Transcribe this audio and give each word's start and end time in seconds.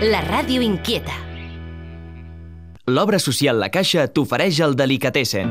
La 0.00 0.22
ràdio 0.24 0.62
inquieta. 0.64 1.12
L'obra 2.88 3.18
social 3.20 3.58
La 3.60 3.68
Caixa 3.68 4.06
t'ofereix 4.08 4.56
el 4.64 4.72
Delicatessen. 4.72 5.50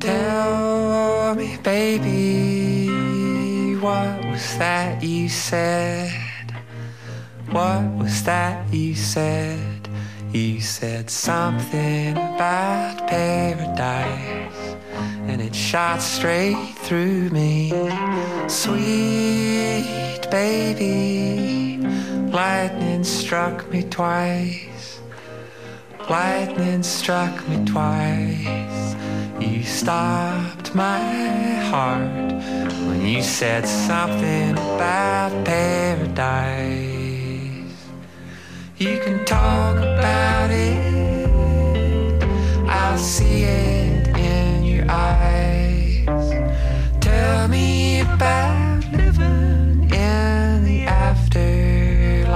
Tell 0.00 1.34
me, 1.36 1.58
baby, 1.62 2.96
what 3.82 4.24
was 4.32 4.56
that 4.56 5.02
you 5.02 5.28
said? 5.28 6.08
What 7.52 7.84
was 7.98 8.22
that 8.24 8.64
you 8.72 8.94
said? 8.94 9.90
You 10.32 10.62
said 10.62 11.10
something 11.10 12.16
about 12.16 13.06
paradise, 13.08 14.69
and 15.00 15.40
it 15.40 15.54
shot 15.54 16.02
straight 16.02 16.74
through 16.76 17.30
me. 17.30 17.70
Sweet 18.48 20.26
baby, 20.30 21.78
lightning 22.30 23.04
struck 23.04 23.70
me 23.70 23.82
twice. 23.82 25.00
Lightning 26.08 26.82
struck 26.82 27.48
me 27.48 27.64
twice. 27.64 28.96
You 29.40 29.62
stopped 29.62 30.74
my 30.74 30.98
heart 31.70 32.32
when 32.86 33.06
you 33.06 33.22
said 33.22 33.66
something 33.66 34.52
about 34.52 35.32
paradise. 35.44 36.90
You 38.76 38.98
can 39.00 39.24
talk 39.24 39.76
about 39.76 40.50
it, 40.50 42.22
I'll 42.68 42.98
see 42.98 43.44
it 43.44 43.79
eyes. 44.90 46.30
Tell 47.00 47.48
me 47.48 48.00
about 48.00 48.84
living 48.92 49.88
in 49.92 50.64
the 50.64 50.86
afterlife. 50.86 52.26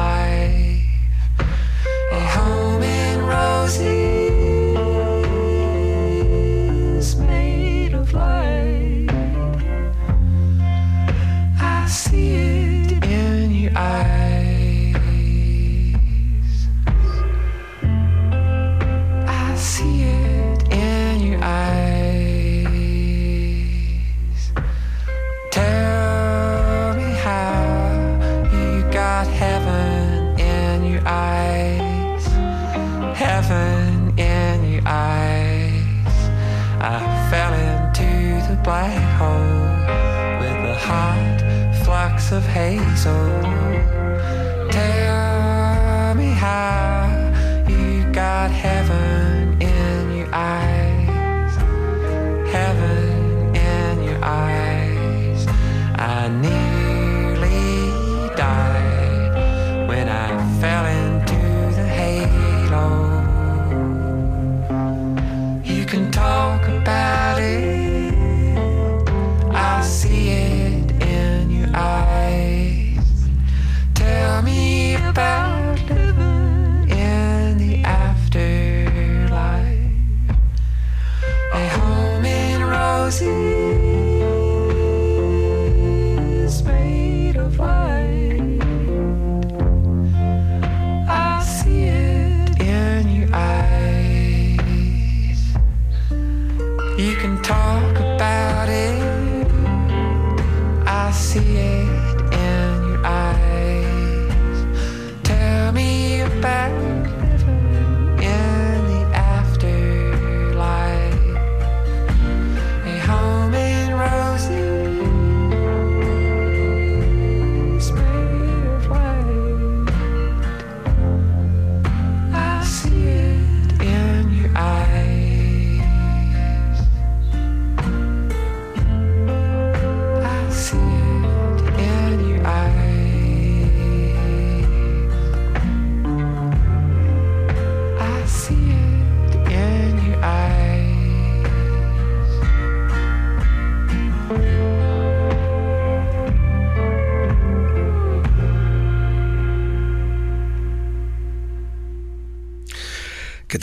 A 2.12 2.20
home 2.36 2.82
in 2.82 3.26
roses 3.26 4.03
of 42.34 42.44
hazel. 42.46 43.30
Tell 44.72 44.93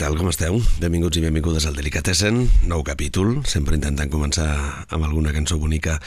tal, 0.02 0.16
com 0.18 0.32
esteu? 0.32 0.56
Benvinguts 0.82 1.20
i 1.20 1.22
benvingudes 1.22 1.62
al 1.68 1.76
Delicatessen, 1.78 2.40
nou 2.66 2.80
capítol, 2.82 3.36
sempre 3.46 3.76
intentant 3.78 4.10
començar 4.10 4.48
amb 4.90 5.04
alguna 5.06 5.30
cançó 5.30 5.60
bonica 5.62 6.00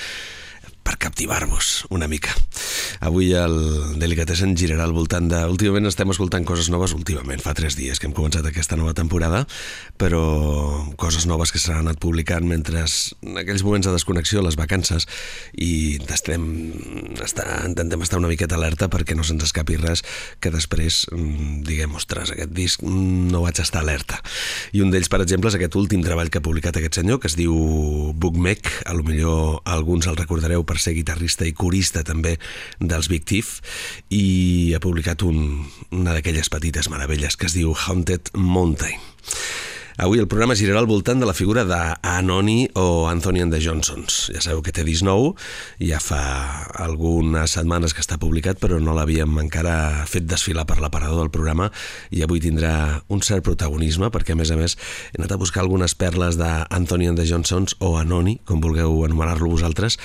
per 0.85 1.00
captivar-vos 1.01 1.88
una 1.90 2.07
mica. 2.07 2.29
Avui 3.01 3.31
el 3.34 3.56
Delicatessen 4.00 4.53
girarà 4.57 4.85
al 4.85 4.94
voltant 4.94 5.28
de... 5.31 5.40
Últimament 5.50 5.90
estem 5.90 6.12
escoltant 6.13 6.46
coses 6.46 6.69
noves, 6.69 6.94
últimament, 6.94 7.41
fa 7.41 7.56
tres 7.57 7.73
dies 7.75 8.00
que 8.00 8.06
hem 8.07 8.13
començat 8.16 8.46
aquesta 8.46 8.78
nova 8.78 8.94
temporada, 8.97 9.44
però 10.00 10.22
coses 11.01 11.25
noves 11.25 11.51
que 11.51 11.62
s'han 11.62 11.81
anat 11.81 12.00
publicant 12.01 12.45
mentre 12.47 12.84
en 12.85 13.40
aquells 13.41 13.66
moments 13.66 13.90
de 13.90 13.95
desconnexió, 13.95 14.44
les 14.45 14.57
vacances, 14.59 15.07
i 15.57 15.97
estem, 16.13 16.45
estar, 17.25 17.47
intentem 17.66 18.06
estar 18.06 18.22
una 18.22 18.29
miqueta 18.29 18.59
alerta 18.59 18.90
perquè 18.91 19.18
no 19.18 19.25
se'ns 19.25 19.47
escapi 19.50 19.79
res 19.81 20.06
que 20.40 20.53
després 20.53 21.06
mm, 21.09 21.63
diguem, 21.66 21.97
ostres, 21.97 22.35
aquest 22.35 22.53
disc 22.53 22.85
mm, 22.85 23.31
no 23.34 23.41
vaig 23.47 23.59
estar 23.63 23.81
alerta. 23.81 24.22
I 24.78 24.85
un 24.85 24.94
d'ells, 24.94 25.09
per 25.09 25.24
exemple, 25.25 25.50
és 25.50 25.57
aquest 25.57 25.79
últim 25.81 26.06
treball 26.06 26.29
que 26.29 26.44
ha 26.44 26.45
publicat 26.45 26.77
aquest 26.77 27.01
senyor, 27.01 27.19
que 27.24 27.31
es 27.31 27.39
diu 27.39 27.56
Bookmec, 28.13 28.69
a 28.86 28.94
lo 28.94 29.04
millor 29.07 29.63
alguns 29.65 30.06
el 30.07 30.19
recordareu 30.19 30.63
per 30.63 30.75
ser 30.81 30.95
guitarrista 30.98 31.48
i 31.48 31.54
corista 31.54 32.04
també 32.07 32.36
dels 32.80 33.10
Big 33.12 33.25
Thief, 33.27 33.60
i 34.10 34.74
ha 34.75 34.81
publicat 34.83 35.25
un, 35.27 35.66
una 35.92 36.16
d'aquelles 36.18 36.51
petites 36.51 36.89
meravelles 36.92 37.38
que 37.38 37.50
es 37.50 37.57
diu 37.57 37.75
Haunted 37.75 38.33
Mountain. 38.36 39.00
Avui 39.95 40.19
el 40.19 40.27
programa 40.27 40.57
girarà 40.60 40.81
al 40.81 40.89
voltant 40.92 41.22
de 41.22 41.27
la 41.27 41.33
figura 41.33 41.62
d'Anoni 41.63 42.66
o 42.75 43.07
Anthony 43.07 43.39
and 43.45 43.56
the 43.56 43.62
Johnsons. 43.63 44.25
Ja 44.36 44.42
sabeu 44.44 44.60
que 44.60 44.74
té 44.75 44.83
disc 44.83 45.06
nou, 45.07 45.30
ja 45.80 46.01
fa 46.04 46.19
algunes 46.83 47.56
setmanes 47.56 47.95
que 47.95 48.04
està 48.04 48.18
publicat, 48.19 48.60
però 48.60 48.81
no 48.83 48.92
l'havíem 48.98 49.39
encara 49.39 50.04
fet 50.12 50.28
desfilar 50.28 50.66
per 50.68 50.81
l'aparador 50.83 51.24
del 51.24 51.31
programa 51.31 51.69
i 52.12 52.25
avui 52.28 52.44
tindrà 52.44 52.74
un 53.07 53.24
cert 53.24 53.48
protagonisme 53.48 54.12
perquè, 54.12 54.36
a 54.36 54.42
més 54.42 54.51
a 54.51 54.60
més, 54.60 54.75
he 55.13 55.21
anat 55.21 55.31
a 55.31 55.39
buscar 55.39 55.63
algunes 55.63 55.95
perles 55.95 56.36
d'Anthony 56.36 57.07
and 57.13 57.24
the 57.24 57.30
Johnsons 57.31 57.80
o 57.80 57.95
Anoni, 57.95 58.42
com 58.44 58.60
vulgueu 58.60 59.06
anomenar-lo 59.07 59.54
vosaltres, 59.56 59.95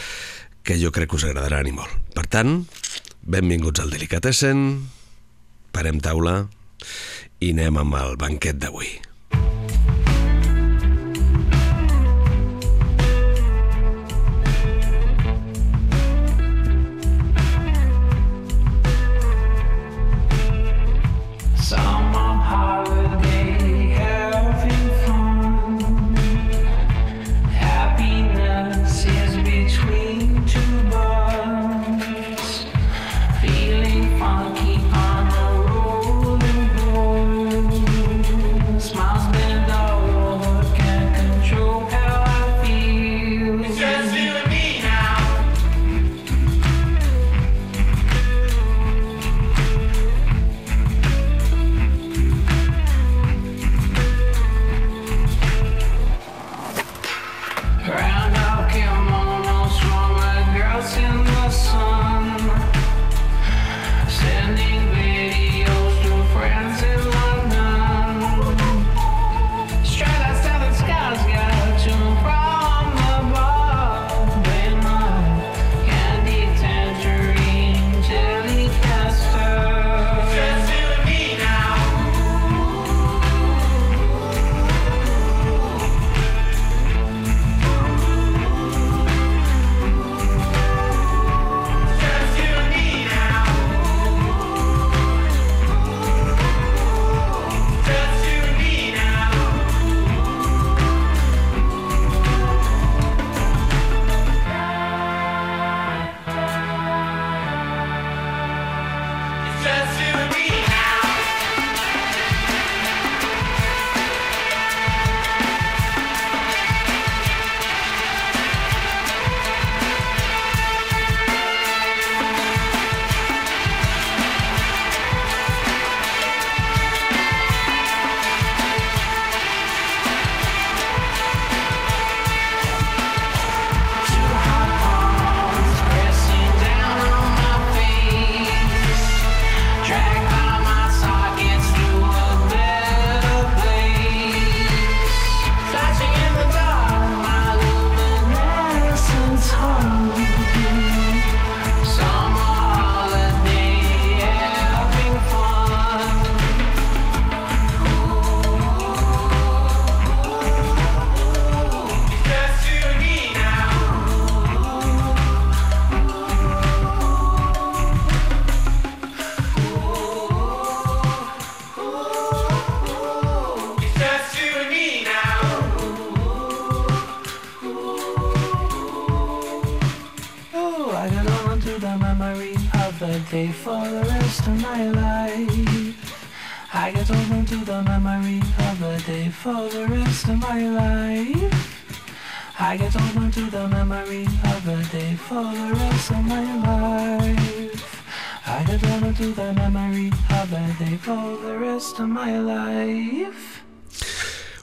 que 0.63 0.79
jo 0.81 0.93
crec 0.95 1.11
que 1.11 1.21
us 1.21 1.27
agradaran 1.29 1.69
i 1.69 1.75
molt. 1.77 1.93
Per 2.15 2.27
tant, 2.31 2.65
benvinguts 3.23 3.83
al 3.83 3.93
Delicatessen, 3.93 4.65
parem 5.75 6.01
taula 6.05 6.43
i 7.41 7.53
anem 7.55 7.81
amb 7.81 7.97
el 8.01 8.19
banquet 8.21 8.61
d'avui. 8.61 9.10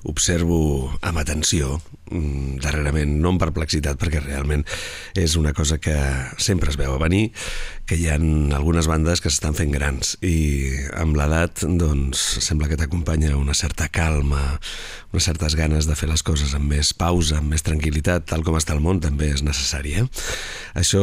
Observo 0.03 0.91
amb 1.01 1.17
atenció 1.17 1.81
darrerament, 2.63 3.17
no 3.21 3.33
amb 3.33 3.41
perplexitat 3.41 3.99
perquè 4.01 4.21
realment 4.23 4.65
és 5.17 5.35
una 5.39 5.53
cosa 5.57 5.79
que 5.81 5.95
sempre 6.37 6.71
es 6.71 6.79
veu 6.79 6.95
a 6.95 7.01
venir 7.01 7.31
que 7.87 7.95
hi 7.95 8.09
ha 8.11 8.17
algunes 8.17 8.87
bandes 8.91 9.21
que 9.23 9.31
s'estan 9.31 9.55
fent 9.55 9.71
grans. 9.71 10.17
I 10.19 10.75
amb 10.99 11.15
l'edat 11.15 11.63
doncs 11.79 12.19
sembla 12.43 12.67
que 12.67 12.79
t'acompanya 12.79 13.37
una 13.39 13.55
certa 13.55 13.87
calma 13.87 14.57
unes 15.13 15.23
certes 15.23 15.55
ganes 15.55 15.87
de 15.87 15.95
fer 15.95 16.09
les 16.09 16.21
coses 16.21 16.51
amb 16.53 16.67
més 16.73 16.91
pausa, 16.93 17.39
amb 17.39 17.53
més 17.53 17.63
tranquil·litat 17.63 18.27
tal 18.27 18.43
com 18.43 18.57
està 18.59 18.75
el 18.75 18.83
món 18.83 18.99
també 19.01 19.31
és 19.31 19.43
necessari 19.45 19.95
eh? 20.01 20.03
això 20.75 21.01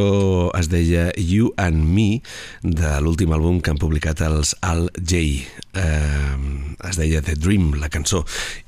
es 0.59 0.69
deia 0.69 1.09
You 1.17 1.55
and 1.57 1.89
Me 1.89 2.21
de 2.63 2.93
l'últim 3.01 3.33
àlbum 3.35 3.63
que 3.65 3.73
han 3.73 3.81
publicat 3.81 4.21
els 4.27 4.55
Al 4.63 4.91
J. 5.01 5.25
Eh, 5.75 6.37
es 6.85 7.01
deia 7.01 7.23
The 7.25 7.35
Dream, 7.41 7.73
la 7.81 7.89
cançó. 7.89 8.23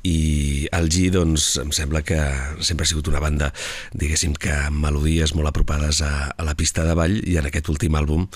I 0.06 0.66
el 0.74 0.88
G 0.90 1.10
doncs 1.14 1.56
em 1.62 1.70
sembla 1.74 2.02
que 2.06 2.18
sempre 2.60 2.84
ha 2.86 2.90
sigut 2.90 3.10
una 3.12 3.22
banda 3.22 3.52
diguéssim 3.94 4.36
que 4.38 4.54
amb 4.66 4.80
melodies 4.84 5.34
molt 5.36 5.50
apropades 5.50 6.02
a, 6.02 6.30
a 6.30 6.46
la 6.46 6.56
pista 6.58 6.86
de 6.86 6.96
ball 6.98 7.20
i 7.24 7.38
en 7.40 7.50
aquest 7.50 7.70
últim 7.72 7.98
àlbum 7.98 8.26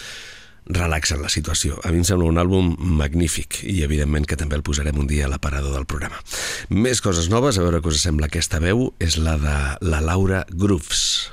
relaxen 0.71 1.23
la 1.23 1.31
situació. 1.33 1.79
A 1.85 1.91
mi 1.91 2.01
em 2.01 2.07
sembla 2.07 2.29
un 2.29 2.39
àlbum 2.41 2.75
magnífic 3.01 3.63
i 3.67 3.81
evidentment 3.87 4.27
que 4.29 4.39
també 4.39 4.59
el 4.59 4.65
posarem 4.67 4.99
un 5.01 5.09
dia 5.11 5.27
a 5.27 5.33
l'aparador 5.33 5.75
del 5.75 5.89
programa. 5.91 6.21
Més 6.71 7.03
coses 7.05 7.31
noves, 7.33 7.59
a 7.59 7.67
veure 7.67 7.83
què 7.83 7.91
us 7.91 8.03
sembla 8.05 8.31
aquesta 8.31 8.61
veu, 8.63 8.91
és 9.03 9.19
la 9.19 9.37
de 9.41 9.59
la 9.87 10.03
Laura 10.05 10.45
Grooves. 10.51 11.31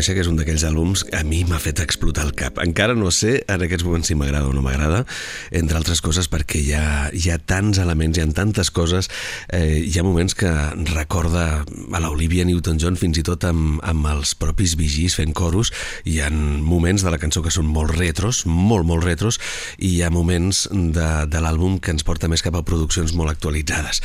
Reconèixer 0.00 0.16
que 0.16 0.22
és 0.24 0.30
un 0.30 0.38
d'aquells 0.38 0.64
àlbums 0.64 1.02
que 1.04 1.18
a 1.18 1.24
mi 1.26 1.42
m'ha 1.44 1.58
fet 1.60 1.80
explotar 1.82 2.24
el 2.24 2.32
cap. 2.32 2.58
Encara 2.62 2.94
no 2.96 3.10
sé 3.12 3.44
en 3.50 3.60
aquests 3.60 3.84
moments 3.84 4.08
si 4.08 4.14
m'agrada 4.16 4.48
o 4.48 4.52
no 4.54 4.62
m'agrada, 4.64 5.04
entre 5.52 5.76
altres 5.76 6.00
coses 6.00 6.28
perquè 6.30 6.60
hi 6.60 6.72
ha, 6.72 7.10
hi 7.12 7.28
ha 7.30 7.36
tants 7.38 7.78
elements, 7.82 8.16
hi 8.16 8.24
ha 8.24 8.28
tantes 8.32 8.70
coses, 8.72 9.10
eh, 9.52 9.82
hi 9.84 9.98
ha 9.98 10.04
moments 10.04 10.34
que 10.34 10.50
recorda 10.94 11.44
a 11.60 12.00
l'Olivia 12.00 12.46
Newton-John 12.48 12.96
fins 12.96 13.20
i 13.20 13.24
tot 13.26 13.44
amb, 13.44 13.80
amb 13.84 14.08
els 14.08 14.32
propis 14.40 14.76
vigis 14.80 15.18
fent 15.18 15.34
coros, 15.36 15.72
hi 16.08 16.20
ha 16.24 16.30
moments 16.30 17.04
de 17.04 17.12
la 17.12 17.20
cançó 17.20 17.44
que 17.44 17.52
són 17.52 17.68
molt 17.68 17.92
retros, 17.98 18.46
molt, 18.46 18.88
molt 18.88 19.04
retros, 19.04 19.40
i 19.76 19.98
hi 19.98 20.02
ha 20.06 20.10
moments 20.14 20.64
de, 20.72 21.10
de 21.28 21.44
l'àlbum 21.44 21.76
que 21.76 21.92
ens 21.92 22.06
porta 22.06 22.30
més 22.30 22.44
cap 22.46 22.56
a 22.56 22.64
produccions 22.64 23.12
molt 23.18 23.34
actualitzades. 23.34 24.00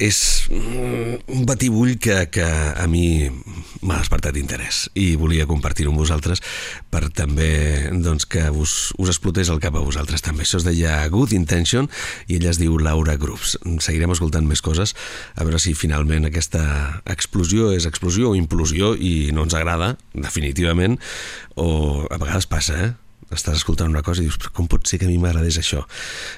És 0.00 0.48
mm, 0.48 1.28
un 1.36 1.44
batibull 1.48 1.98
que, 2.00 2.22
que 2.32 2.46
a 2.46 2.88
mi 2.88 3.28
m'ha 3.82 3.98
despertat 4.00 4.36
interès 4.40 4.86
i 4.94 5.14
volia 5.20 5.46
compartir-ho 5.48 5.92
amb 5.92 6.00
vosaltres 6.00 6.42
per 6.92 7.06
també 7.14 7.90
doncs, 7.92 8.26
que 8.28 8.46
us, 8.50 8.92
us 8.98 9.12
explotés 9.12 9.50
el 9.52 9.60
cap 9.62 9.76
a 9.76 9.84
vosaltres 9.84 10.24
també. 10.24 10.44
Això 10.46 10.60
es 10.60 10.66
deia 10.66 10.98
Good 11.12 11.34
Intention 11.36 11.90
i 12.26 12.38
ella 12.38 12.52
es 12.52 12.60
diu 12.60 12.78
Laura 12.78 13.16
Groups. 13.20 13.56
Seguirem 13.84 14.14
escoltant 14.14 14.46
més 14.48 14.62
coses 14.64 14.96
a 15.34 15.44
veure 15.44 15.60
si 15.62 15.76
finalment 15.78 16.28
aquesta 16.28 16.62
explosió 17.06 17.72
és 17.76 17.88
explosió 17.88 18.32
o 18.32 18.38
implosió 18.38 18.94
i 18.96 19.32
no 19.36 19.46
ens 19.46 19.56
agrada, 19.56 19.94
definitivament, 20.14 21.00
o 21.56 22.06
a 22.10 22.20
vegades 22.20 22.48
passa, 22.50 22.78
eh? 22.84 23.05
Estàs 23.34 23.58
escoltant 23.58 23.90
una 23.90 24.04
cosa 24.06 24.22
i 24.22 24.28
dius, 24.28 24.38
com 24.54 24.68
pot 24.70 24.86
ser 24.86 25.00
que 25.00 25.08
a 25.08 25.10
mi 25.10 25.18
m'agradés 25.18 25.58
això? 25.58 25.82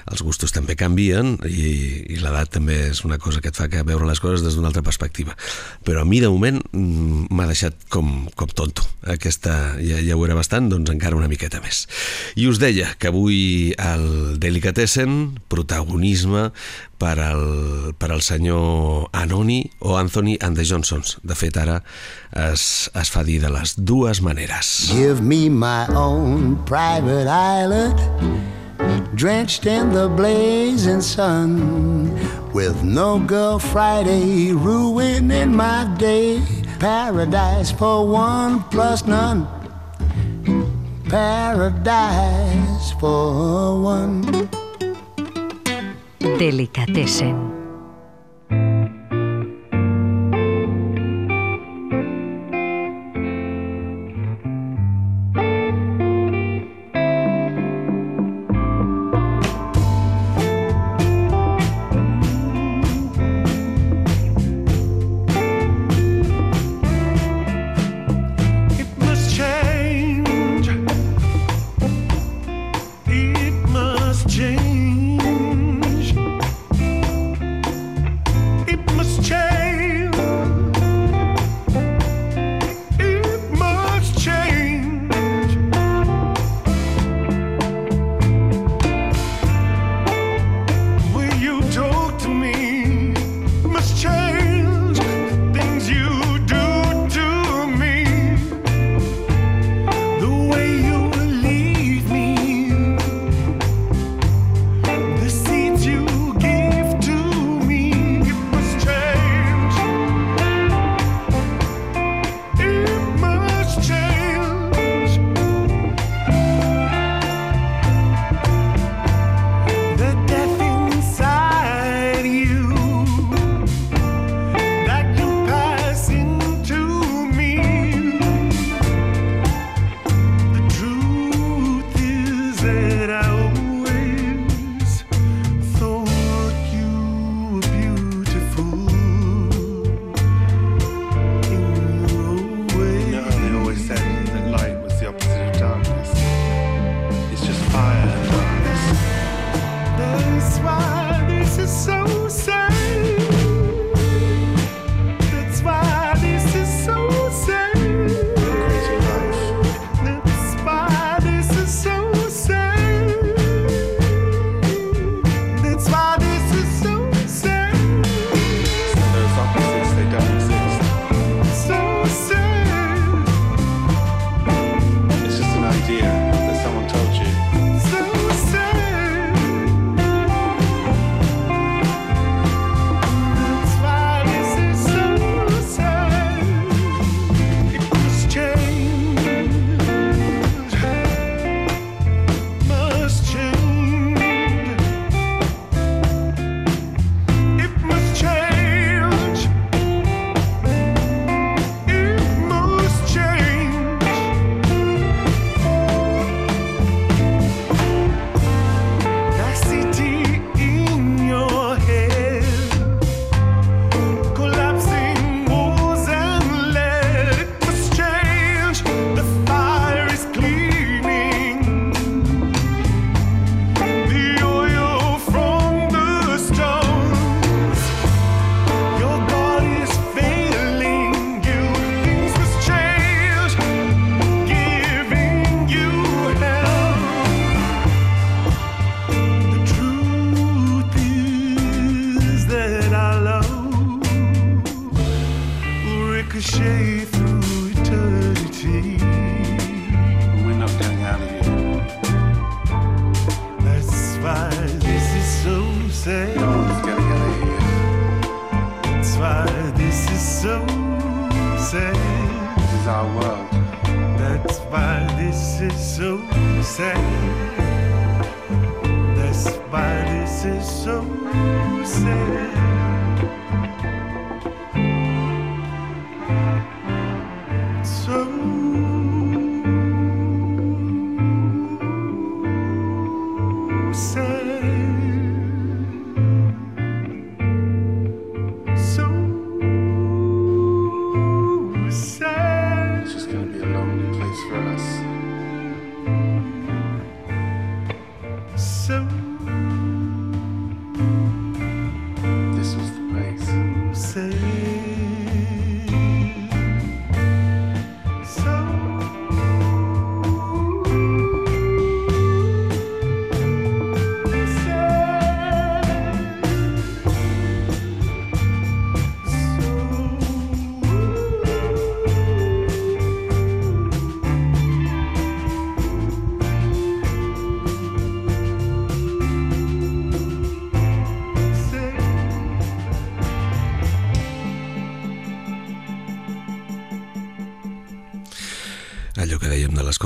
Els 0.09 0.23
gustos 0.25 0.53
també 0.55 0.75
canvien 0.79 1.35
i, 1.45 1.69
i 2.15 2.17
l'edat 2.21 2.55
també 2.57 2.79
és 2.89 3.03
una 3.05 3.19
cosa 3.21 3.43
que 3.43 3.51
et 3.51 3.57
fa 3.57 3.69
que 3.69 3.83
veure 3.85 4.07
les 4.09 4.21
coses 4.23 4.41
des 4.45 4.57
d'una 4.57 4.71
altra 4.71 4.83
perspectiva. 4.85 5.35
Però 5.85 6.01
a 6.01 6.07
mi, 6.07 6.21
de 6.23 6.31
moment, 6.31 6.61
mm, 6.73 7.29
m'ha 7.29 7.49
deixat 7.49 7.77
com, 7.93 8.27
com 8.35 8.49
tonto. 8.49 8.87
Aquesta 9.09 9.75
ja, 9.83 10.01
ja 10.01 10.17
ho 10.17 10.25
era 10.25 10.37
bastant, 10.37 10.71
doncs 10.71 10.89
encara 10.93 11.19
una 11.19 11.29
miqueta 11.31 11.61
més. 11.63 11.85
I 12.39 12.49
us 12.49 12.61
deia 12.61 12.95
que 12.97 13.11
avui 13.11 13.75
el 13.77 14.39
Delicatessen, 14.41 15.39
protagonisme 15.51 16.49
per 16.99 17.15
al, 17.23 17.93
per 17.97 18.11
al 18.11 18.21
senyor 18.21 19.07
Anoni 19.15 19.63
o 19.79 19.95
Anthony 19.95 20.37
and 20.41 20.59
the 20.59 20.65
Johnsons. 20.67 21.17
De 21.23 21.35
fet, 21.35 21.57
ara 21.57 21.79
es, 22.35 22.89
es 22.93 23.09
fa 23.09 23.23
dir 23.23 23.39
de 23.41 23.51
les 23.53 23.75
dues 23.79 24.21
maneres. 24.21 24.91
Give 24.91 25.23
me 25.23 25.47
my 25.49 25.87
own 25.95 26.57
private 26.65 27.27
island 27.27 27.97
Drenched 29.15 29.65
in 29.65 29.91
the 29.91 30.07
blazing 30.07 31.01
sun 31.01 32.13
With 32.53 32.83
no 32.83 33.19
girl 33.19 33.59
Friday 33.59 34.53
ruining 34.53 35.53
my 35.53 35.93
day 35.97 36.41
Paradise 36.79 37.71
for 37.71 38.07
one 38.07 38.63
plus 38.71 39.05
none 39.05 39.45
Paradise 41.09 42.91
for 42.99 43.81
one 43.81 44.49
Delicatessen. 46.19 47.58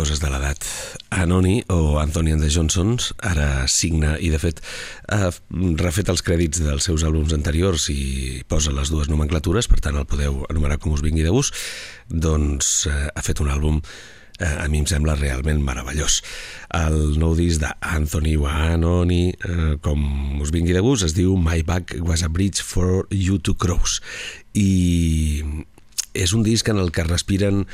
Coses 0.04 0.20
de 0.20 0.28
l'edat. 0.28 0.66
Anoni 1.16 1.62
o 1.72 1.96
Anthony 2.02 2.34
and 2.34 2.44
the 2.44 2.50
Johnsons 2.52 3.14
ara 3.24 3.64
signa 3.72 4.18
i 4.20 4.34
de 4.34 4.40
fet 4.42 4.60
ha 5.08 5.30
refet 5.80 6.10
els 6.12 6.24
crèdits 6.28 6.60
dels 6.60 6.90
seus 6.90 7.06
àlbums 7.08 7.32
anteriors 7.36 7.86
i 7.94 8.42
posa 8.52 8.74
les 8.76 8.92
dues 8.92 9.08
nomenclatures, 9.08 9.70
per 9.72 9.80
tant 9.80 9.96
el 9.96 10.10
podeu 10.10 10.42
anomenar 10.50 10.82
com 10.84 10.92
us 10.92 11.04
vingui 11.06 11.24
de 11.24 11.32
gust, 11.32 11.56
doncs 12.10 12.90
eh, 12.92 13.08
ha 13.16 13.24
fet 13.24 13.40
un 13.40 13.54
àlbum 13.54 13.80
eh, 13.80 14.52
a 14.52 14.68
mi 14.68 14.82
em 14.84 14.90
sembla 14.92 15.16
realment 15.16 15.64
meravellós. 15.64 16.20
El 16.76 17.16
nou 17.22 17.38
disc 17.40 17.64
d'Anthony 17.64 18.36
o 18.42 18.50
Anoni, 18.52 19.30
eh, 19.32 19.76
com 19.86 20.04
us 20.44 20.52
vingui 20.52 20.76
de 20.76 20.84
gust, 20.84 21.08
es 21.08 21.16
diu 21.16 21.38
My 21.40 21.64
Back 21.64 21.96
Was 22.04 22.28
a 22.28 22.32
Bridge 22.34 22.60
for 22.60 23.06
You 23.08 23.40
to 23.40 23.56
Cross 23.56 24.02
i 24.60 25.64
és 26.14 26.34
un 26.34 26.44
disc 26.46 26.68
en 26.70 26.80
el 26.80 26.92
que 26.94 27.06
respiren 27.08 27.66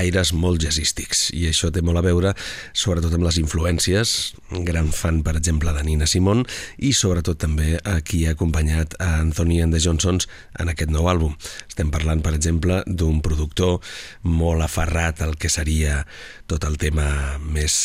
aires 0.00 0.32
molt 0.32 0.62
jazzístics 0.64 1.26
i 1.36 1.44
això 1.50 1.68
té 1.72 1.82
molt 1.84 2.00
a 2.00 2.04
veure 2.04 2.32
sobretot 2.72 3.12
amb 3.12 3.26
les 3.26 3.38
influències, 3.42 4.32
gran 4.64 4.88
fan 4.96 5.20
per 5.26 5.36
exemple 5.36 5.74
de 5.76 5.84
Nina 5.84 6.08
Simone 6.08 6.46
i 6.80 6.94
sobretot 6.96 7.40
també 7.44 7.76
a 7.84 7.98
qui 8.00 8.24
ha 8.26 8.32
acompanyat 8.36 8.96
a 8.98 9.18
Anthony 9.20 9.60
and 9.62 9.76
the 9.76 9.82
Johnsons 9.84 10.28
en 10.58 10.72
aquest 10.72 10.92
nou 10.92 11.08
àlbum. 11.12 11.36
Estem 11.68 11.92
parlant 11.92 12.24
per 12.24 12.34
exemple 12.36 12.82
d'un 12.86 13.20
productor 13.24 13.80
molt 14.24 14.64
aferrat 14.64 15.20
al 15.22 15.36
que 15.36 15.52
seria 15.52 16.02
tot 16.48 16.64
el 16.68 16.80
tema 16.80 17.38
més 17.44 17.76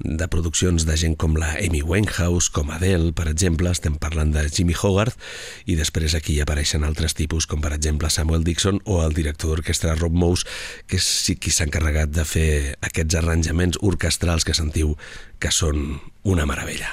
de 0.00 0.28
produccions 0.32 0.86
de 0.88 0.96
gent 0.96 1.16
com 1.20 1.36
la 1.38 1.52
Amy 1.60 1.82
Winehouse, 1.82 2.50
com 2.52 2.72
Adele, 2.72 3.12
per 3.16 3.28
exemple, 3.30 3.70
estem 3.70 3.98
parlant 4.00 4.32
de 4.34 4.46
Jimmy 4.48 4.74
Hogarth, 4.74 5.18
i 5.66 5.76
després 5.78 6.16
aquí 6.16 6.38
apareixen 6.40 6.86
altres 6.86 7.14
tipus, 7.18 7.46
com 7.46 7.60
per 7.60 7.74
exemple 7.76 8.10
Samuel 8.10 8.44
Dixon 8.46 8.80
o 8.84 9.02
el 9.04 9.14
director 9.16 9.52
d'orquestra 9.52 9.96
Rob 9.98 10.16
Mous, 10.16 10.46
que 10.88 11.00
és 11.00 11.36
qui 11.40 11.52
s'ha 11.52 11.68
encarregat 11.68 12.12
de 12.16 12.24
fer 12.24 12.50
aquests 12.80 13.20
arranjaments 13.20 13.80
orquestrals 13.84 14.48
que 14.48 14.56
sentiu 14.56 14.96
que 15.38 15.52
són 15.54 16.00
una 16.24 16.48
meravella. 16.48 16.90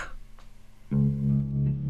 Now 0.90 1.87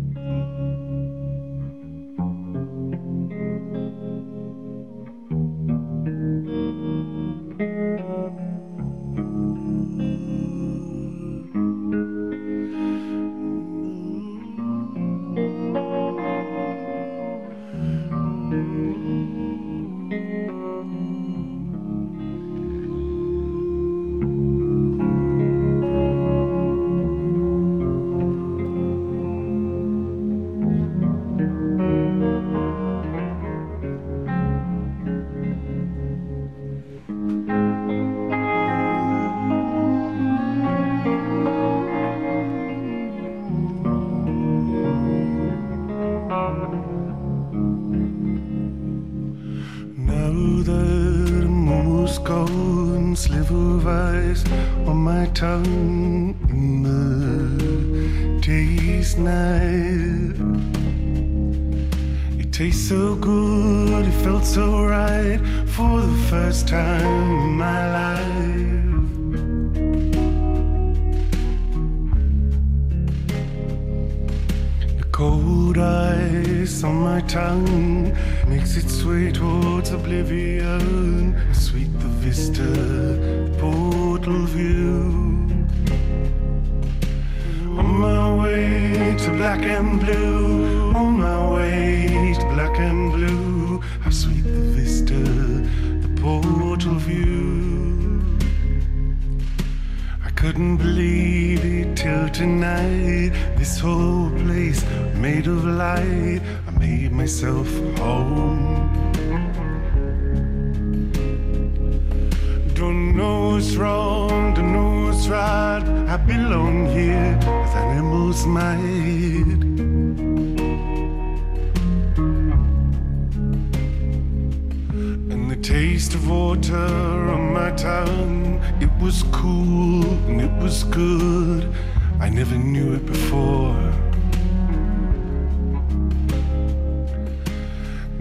tongue 77.27 78.15
makes 78.47 78.77
its 78.77 79.03
way 79.03 79.31
towards 79.31 79.91
oblivion. 79.91 81.35
Sweet 81.53 81.91
the 81.99 82.07
vista, 82.07 82.63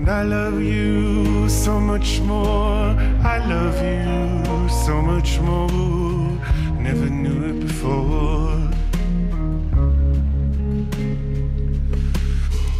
And 0.07 0.15
I 0.15 0.23
love 0.23 0.63
you 0.63 1.49
so 1.49 1.81
much 1.81 2.21
more. 2.21 2.95
I 3.27 3.39
love 3.45 3.75
you 3.83 4.69
so 4.69 5.03
much 5.03 5.41
more. 5.41 5.69
Never 6.79 7.11
knew 7.11 7.39
it 7.51 7.59
before. 7.59 8.71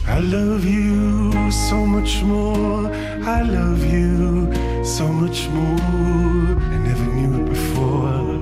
I 0.07 0.21
love 0.21 0.65
you 0.65 1.51
so 1.51 1.85
much 1.85 2.23
more. 2.23 2.93
I 3.25 3.43
love 3.43 3.85
you 3.85 4.85
so 4.85 5.09
much 5.09 5.49
more. 5.49 6.61
I 6.63 6.77
never 6.87 7.07
knew 7.17 7.43
it 7.43 7.49
before. 7.49 8.39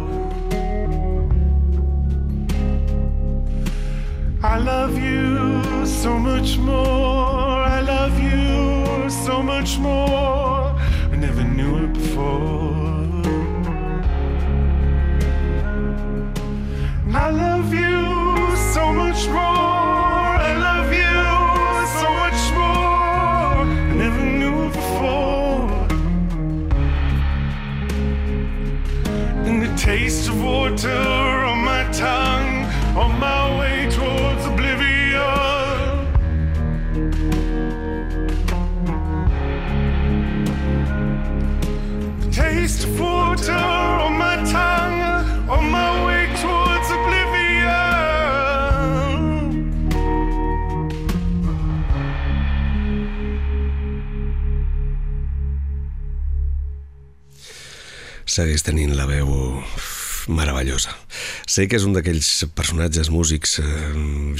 I 4.43 4.59
love 4.59 4.99
you 4.99 5.87
so 5.87 6.19
much 6.19 6.59
more. 6.59 7.24
Much 9.65 9.79
more. 9.79 10.77
I 11.11 11.17
never 11.17 11.43
knew 11.43 11.85
it 11.85 11.95
before. 11.95 12.54
Segueix 58.35 58.65
tenint 58.67 58.97
la 58.99 59.07
veu 59.07 59.31
meravellosa. 60.29 60.95
Sé 61.47 61.67
que 61.69 61.77
és 61.77 61.85
un 61.85 61.95
d'aquells 61.97 62.29
personatges 62.57 63.11
músics 63.13 63.59
eh, 63.61 63.67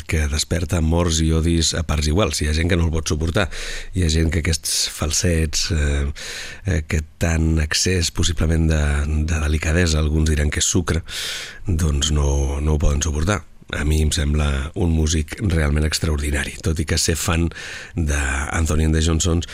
que 0.09 0.25
desperta 0.33 0.81
morts 0.81 1.21
i 1.25 1.31
odis 1.37 1.75
a 1.77 1.85
parts 1.87 2.09
iguals. 2.09 2.41
Hi 2.41 2.49
ha 2.49 2.57
gent 2.57 2.71
que 2.73 2.79
no 2.81 2.89
el 2.89 2.95
pot 2.95 3.13
suportar. 3.13 3.49
Hi 3.95 4.07
ha 4.07 4.13
gent 4.13 4.33
que 4.33 4.41
aquests 4.41 4.89
falsets, 4.95 5.67
eh, 5.77 6.05
aquest 6.81 7.11
tant 7.23 7.59
excés 7.65 8.11
possiblement 8.17 8.69
de, 8.71 8.85
de 9.29 9.43
delicadesa, 9.47 10.01
alguns 10.01 10.33
diran 10.33 10.53
que 10.53 10.65
és 10.65 10.71
sucre, 10.77 11.05
doncs 11.69 12.13
no, 12.17 12.61
no 12.65 12.77
ho 12.77 12.81
poden 12.81 13.05
suportar 13.05 13.43
a 13.73 13.85
mi 13.89 14.03
em 14.05 14.11
sembla 14.13 14.71
un 14.75 14.93
músic 14.93 15.37
realment 15.41 15.87
extraordinari, 15.87 16.55
tot 16.63 16.79
i 16.81 16.87
que 16.89 16.99
ser 17.01 17.17
fan 17.19 17.49
d'Anthony 17.97 18.85
and 18.87 18.97
the 18.97 19.03
Johnsons 19.05 19.49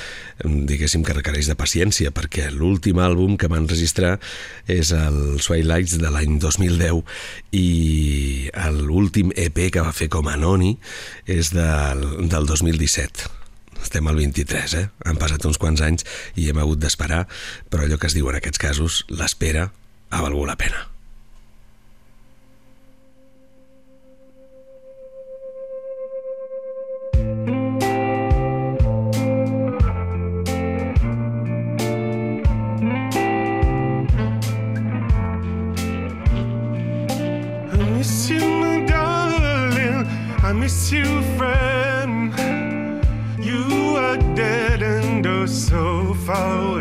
diguéssim 0.45 1.05
que 1.07 1.15
requereix 1.17 1.49
de 1.51 1.57
paciència 1.59 2.13
perquè 2.15 2.49
l'últim 2.51 3.01
àlbum 3.01 3.37
que 3.41 3.51
van 3.53 3.69
registrar 3.71 4.17
és 4.71 4.93
el 4.97 5.41
Swilights 5.43 5.99
de 6.03 6.11
l'any 6.11 6.39
2010 6.43 7.03
i 7.57 7.67
l'últim 8.81 9.35
EP 9.37 9.67
que 9.71 9.85
va 9.85 9.95
fer 9.97 10.11
com 10.13 10.29
a 10.29 10.39
Noni 10.41 10.77
és 11.27 11.53
del, 11.55 12.07
del 12.31 12.51
2017 12.51 13.39
estem 13.81 14.07
al 14.11 14.19
23, 14.19 14.75
eh? 14.77 14.87
Han 15.09 15.17
passat 15.17 15.47
uns 15.49 15.57
quants 15.57 15.81
anys 15.81 16.05
i 16.37 16.51
hem 16.51 16.61
hagut 16.61 16.83
d'esperar, 16.83 17.23
però 17.73 17.87
allò 17.87 17.97
que 17.97 18.11
es 18.11 18.17
diu 18.17 18.29
en 18.29 18.37
aquests 18.37 18.61
casos, 18.61 19.05
l'espera 19.09 19.71
ha 20.11 20.21
valgut 20.21 20.51
la 20.51 20.59
pena. 20.61 20.85
You, 40.93 41.23
friend. 41.37 42.35
You 43.39 43.97
are 43.97 44.17
dead 44.35 44.83
and 44.83 45.27
oh 45.27 45.47
so 45.47 46.15
far 46.15 46.59
away. 46.59 46.80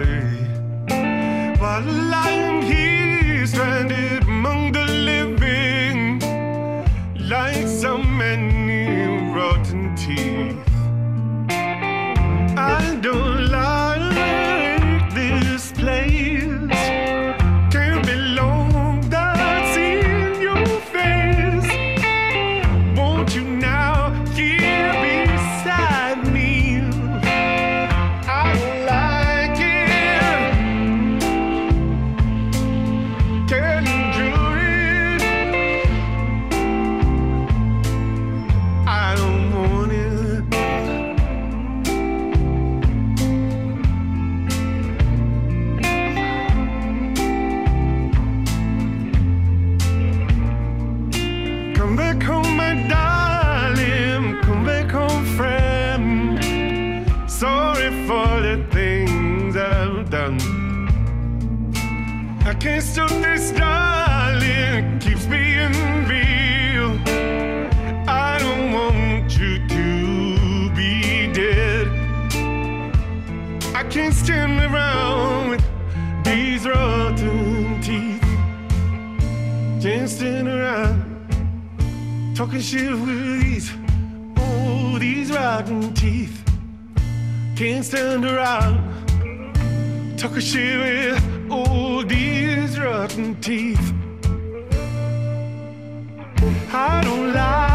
Talking 82.49 82.61
shit 82.61 82.91
with 82.91 83.41
these, 83.43 83.71
oh, 84.37 84.97
these 84.97 85.31
rotten 85.31 85.93
teeth. 85.93 86.43
Can't 87.55 87.85
stand 87.85 88.25
around 88.25 88.79
talking 90.17 90.39
shit 90.39 90.79
with, 90.79 91.47
oh, 91.51 92.01
these 92.01 92.79
rotten 92.79 93.39
teeth. 93.39 93.93
I 96.73 97.01
don't 97.03 97.33
like 97.33 97.68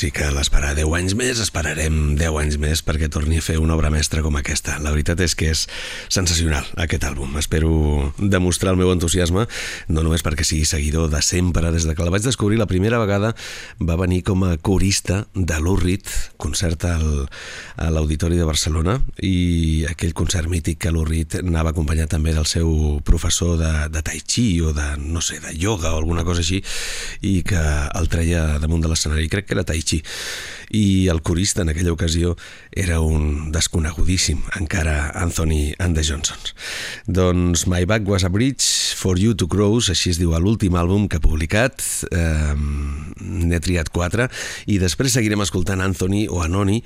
Doncs 0.00 0.08
sí 0.08 0.16
que 0.16 0.28
l'esperar 0.32 0.59
10 0.80 0.94
anys 0.96 1.12
més, 1.18 1.40
esperarem 1.42 1.96
10 2.16 2.36
anys 2.40 2.56
més 2.60 2.80
perquè 2.80 3.10
torni 3.12 3.36
a 3.36 3.44
fer 3.44 3.58
una 3.60 3.74
obra 3.76 3.90
mestra 3.92 4.22
com 4.24 4.36
aquesta. 4.38 4.78
La 4.80 4.92
veritat 4.94 5.20
és 5.20 5.34
que 5.36 5.50
és 5.52 5.66
sensacional 6.08 6.64
aquest 6.80 7.04
àlbum. 7.04 7.34
Espero 7.36 8.14
demostrar 8.16 8.72
el 8.72 8.78
meu 8.80 8.92
entusiasme, 8.94 9.44
no 9.92 10.04
només 10.06 10.24
perquè 10.24 10.46
sigui 10.46 10.64
seguidor 10.64 11.10
de 11.12 11.20
sempre, 11.20 11.68
des 11.74 11.84
de 11.84 11.92
que 11.96 12.06
la 12.06 12.12
vaig 12.14 12.24
descobrir 12.24 12.56
la 12.56 12.68
primera 12.70 13.00
vegada 13.02 13.34
va 13.76 13.98
venir 14.00 14.22
com 14.24 14.46
a 14.46 14.54
corista 14.56 15.26
de 15.34 15.58
l'Urrit, 15.60 16.08
concert 16.40 16.86
al, 16.88 17.26
a 17.76 17.90
l'Auditori 17.92 18.40
de 18.40 18.48
Barcelona 18.48 18.96
i 19.20 19.84
aquell 19.90 20.16
concert 20.16 20.48
mític 20.48 20.80
que 20.86 20.94
l'Urrit 20.94 21.42
anava 21.42 21.74
acompanyat 21.74 22.14
també 22.14 22.32
del 22.32 22.48
seu 22.48 23.02
professor 23.04 23.58
de, 23.60 23.74
de 23.92 24.04
Tai 24.06 24.22
Chi 24.24 24.46
o 24.64 24.72
de, 24.72 24.94
no 25.02 25.20
sé, 25.20 25.42
de 25.44 25.52
ioga 25.60 25.92
o 25.92 26.00
alguna 26.00 26.24
cosa 26.24 26.40
així 26.40 26.62
i 27.20 27.42
que 27.44 27.60
el 28.00 28.08
treia 28.08 28.46
damunt 28.62 28.80
de 28.80 28.88
l'escenari, 28.88 29.28
crec 29.28 29.50
que 29.50 29.58
era 29.58 29.68
Tai 29.68 29.84
Chi 29.84 30.00
i 30.70 31.08
el 31.08 31.22
corista 31.22 31.62
en 31.62 31.70
aquella 31.72 31.92
ocasió 31.92 32.36
era 32.70 33.00
un 33.00 33.50
desconegudíssim 33.52 34.42
encara 34.58 35.10
Anthony 35.18 35.74
and 35.78 35.98
the 35.98 36.04
Johnsons. 36.06 36.54
Doncs 37.06 37.66
My 37.66 37.84
Back 37.84 38.08
Was 38.08 38.24
a 38.24 38.30
Bridge 38.30 38.94
For 38.96 39.18
You 39.18 39.34
to 39.34 39.48
Cross, 39.50 39.90
així 39.90 40.12
es 40.14 40.20
diu 40.20 40.34
l'últim 40.40 40.76
àlbum 40.78 41.08
que 41.10 41.18
ha 41.18 41.24
publicat 41.24 41.82
eh, 42.12 42.54
n'he 42.54 43.60
triat 43.60 43.90
quatre 43.92 44.28
i 44.70 44.78
després 44.80 45.14
seguirem 45.16 45.42
escoltant 45.42 45.82
Anthony 45.82 46.26
o 46.30 46.40
Anoni 46.44 46.78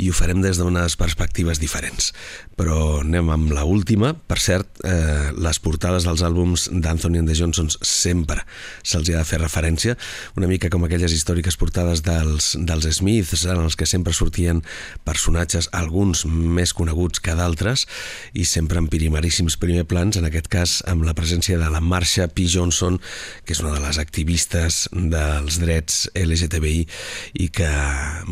i 0.00 0.08
ho 0.08 0.16
farem 0.16 0.40
des 0.44 0.58
d'unes 0.60 0.96
perspectives 0.98 1.60
diferents. 1.62 2.12
Però 2.56 3.02
anem 3.02 3.28
amb 3.34 3.52
la 3.52 3.66
última. 3.68 4.14
Per 4.14 4.38
cert, 4.40 4.80
eh, 4.84 5.32
les 5.36 5.60
portades 5.60 6.06
dels 6.08 6.22
àlbums 6.24 6.68
d'Anthony 6.72 7.20
and 7.20 7.28
the 7.28 7.36
Johnsons 7.36 7.78
sempre 7.82 8.42
se'ls 8.82 9.10
ha 9.12 9.20
de 9.20 9.28
fer 9.28 9.40
referència. 9.42 9.96
Una 10.36 10.48
mica 10.48 10.70
com 10.72 10.84
aquelles 10.86 11.12
històriques 11.12 11.58
portades 11.60 12.02
dels, 12.06 12.54
dels 12.56 12.88
Smiths 13.26 13.46
en 13.50 13.62
els 13.64 13.76
que 13.76 13.86
sempre 13.88 14.14
sortien 14.14 14.62
personatges, 15.06 15.68
alguns 15.72 16.24
més 16.26 16.72
coneguts 16.76 17.20
que 17.22 17.34
d'altres 17.36 17.86
i 18.34 18.46
sempre 18.48 18.78
en 18.78 18.88
primeríssims 18.92 19.58
primer 19.60 19.86
plans, 19.88 20.18
en 20.18 20.26
aquest 20.28 20.48
cas 20.52 20.78
amb 20.86 21.06
la 21.06 21.14
presència 21.18 21.58
de 21.58 21.70
la 21.72 21.82
Marsha 21.82 22.28
P. 22.28 22.46
Johnson 22.50 23.00
que 23.44 23.56
és 23.56 23.62
una 23.64 23.74
de 23.74 23.82
les 23.84 23.98
activistes 24.02 24.86
dels 24.92 25.60
drets 25.62 26.06
LGTBI 26.14 26.86
i 27.42 27.50
que 27.50 27.70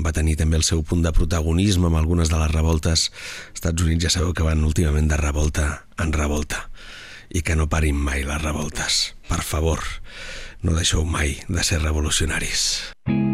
va 0.04 0.14
tenir 0.14 0.38
també 0.40 0.60
el 0.60 0.66
seu 0.66 0.84
punt 0.86 1.02
de 1.04 1.14
protagonisme 1.14 1.90
amb 1.90 2.00
algunes 2.00 2.30
de 2.30 2.38
les 2.40 2.54
revoltes 2.54 3.08
als 3.10 3.60
Estats 3.60 3.82
Units 3.82 4.06
ja 4.06 4.12
sabeu 4.12 4.34
que 4.36 4.46
van 4.46 4.64
últimament 4.64 5.08
de 5.10 5.18
revolta 5.20 5.84
en 5.98 6.12
revolta 6.12 6.68
i 7.34 7.42
que 7.42 7.56
no 7.58 7.66
parin 7.70 7.96
mai 7.98 8.22
les 8.22 8.42
revoltes. 8.42 9.14
Per 9.26 9.40
favor, 9.42 9.82
no 10.62 10.76
deixeu 10.76 11.04
mai 11.04 11.40
de 11.48 11.64
ser 11.66 11.82
revolucionaris. 11.82 12.92
Why 13.08 13.33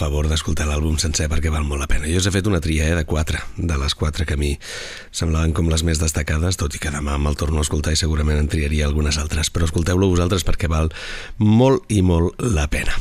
favor 0.00 0.30
d'escoltar 0.30 0.64
l'àlbum 0.68 0.96
sencer 1.00 1.28
perquè 1.28 1.52
val 1.52 1.66
molt 1.68 1.82
la 1.82 1.88
pena. 1.90 2.08
Jo 2.08 2.22
us 2.22 2.28
he 2.28 2.32
fet 2.32 2.48
una 2.48 2.62
tria 2.64 2.88
eh, 2.88 2.96
de 2.96 3.04
quatre, 3.08 3.42
de 3.56 3.76
les 3.80 3.96
quatre 3.98 4.24
que 4.28 4.38
a 4.38 4.40
mi 4.40 4.54
semblaven 5.12 5.52
com 5.56 5.68
les 5.68 5.84
més 5.84 6.00
destacades, 6.00 6.56
tot 6.60 6.74
i 6.76 6.80
que 6.82 6.92
demà 6.94 7.18
me'l 7.20 7.38
torno 7.40 7.60
a 7.60 7.66
escoltar 7.66 7.92
i 7.92 8.00
segurament 8.00 8.40
en 8.40 8.48
triaria 8.48 8.88
algunes 8.88 9.20
altres, 9.20 9.52
però 9.52 9.68
escolteu-lo 9.68 10.08
vosaltres 10.08 10.46
perquè 10.48 10.70
val 10.72 10.92
molt 11.38 11.84
i 11.92 12.00
molt 12.06 12.40
la 12.40 12.70
pena. 12.72 12.96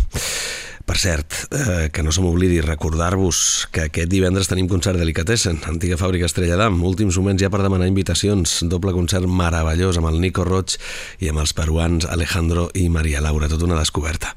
Per 0.90 0.98
cert, 0.98 1.36
eh, 1.54 1.90
que 1.94 2.02
no 2.02 2.10
se 2.10 2.24
m'oblidi 2.24 2.64
recordar-vos 2.66 3.68
que 3.70 3.84
aquest 3.84 4.10
divendres 4.10 4.48
tenim 4.50 4.66
concert 4.68 4.98
Delicatessen, 4.98 5.60
antiga 5.70 6.00
fàbrica 6.02 6.26
Estrella 6.26 6.58
d'Am. 6.58 6.80
Últims 6.82 7.20
moments 7.22 7.44
ja 7.44 7.52
per 7.54 7.60
demanar 7.62 7.86
invitacions. 7.92 8.56
Doble 8.72 8.96
concert 8.96 9.30
meravellós 9.30 10.02
amb 10.02 10.10
el 10.10 10.18
Nico 10.18 10.48
Roig 10.48 10.80
i 11.22 11.30
amb 11.30 11.44
els 11.44 11.54
peruans 11.54 12.10
Alejandro 12.10 12.72
i 12.74 12.88
Maria 12.90 13.22
Laura. 13.22 13.52
Tot 13.54 13.68
una 13.70 13.78
descoberta. 13.78 14.34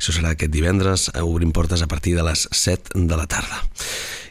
Això 0.00 0.16
serà 0.16 0.32
aquest 0.32 0.56
divendres, 0.56 1.10
obrim 1.20 1.52
portes 1.52 1.84
a 1.84 1.92
partir 1.92 2.16
de 2.16 2.24
les 2.24 2.48
7 2.48 2.96
de 2.96 3.20
la 3.20 3.28
tarda 3.28 3.60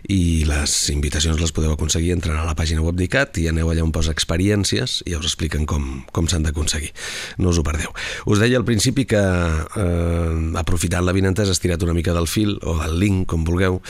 i 0.10 0.44
les 0.50 0.74
invitacions 0.94 1.40
les 1.42 1.54
podeu 1.54 1.74
aconseguir 1.76 2.14
entrant 2.16 2.40
a 2.40 2.46
la 2.48 2.56
pàgina 2.58 2.82
web 2.82 2.98
d'ICAT 2.98 3.42
i 3.42 3.48
aneu 3.52 3.70
allà 3.72 3.84
on 3.86 3.94
posa 3.94 4.14
experiències 4.16 5.02
i 5.06 5.14
ja 5.14 5.20
us 5.22 5.28
expliquen 5.30 5.68
com, 5.70 6.02
com 6.12 6.28
s'han 6.28 6.46
d'aconseguir. 6.48 6.92
No 7.38 7.52
us 7.52 7.60
ho 7.62 7.66
perdeu. 7.66 7.94
Us 8.26 8.42
deia 8.42 8.58
al 8.60 8.66
principi 8.66 9.06
que 9.10 9.22
eh, 9.22 10.60
aprofitant 10.62 11.06
la 11.06 11.16
vinentesa 11.16 11.54
has 11.54 11.62
tirat 11.62 11.84
una 11.86 11.96
mica 11.98 12.16
del 12.16 12.28
fil 12.28 12.58
o 12.64 12.78
del 12.80 12.98
link, 13.02 13.28
com 13.30 13.46
vulgueu, 13.48 13.82